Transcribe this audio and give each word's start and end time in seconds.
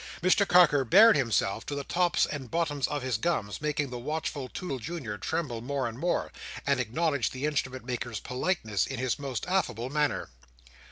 Mr 0.23 0.47
Carker 0.47 0.83
bared 0.83 1.15
himself 1.15 1.63
to 1.63 1.75
the 1.75 1.83
tops 1.83 2.25
and 2.25 2.49
bottoms 2.49 2.87
of 2.87 3.03
his 3.03 3.19
gums: 3.19 3.61
making 3.61 3.91
the 3.91 3.99
watchful 3.99 4.49
Toodle 4.49 4.79
Junior 4.79 5.15
tremble 5.19 5.61
more 5.61 5.87
and 5.87 5.99
more: 5.99 6.31
and 6.65 6.79
acknowledged 6.79 7.33
the 7.33 7.45
Instrument 7.45 7.85
maker's 7.85 8.19
politeness 8.19 8.87
in 8.87 8.97
his 8.97 9.19
most 9.19 9.45
affable 9.47 9.91
manner. 9.91 10.29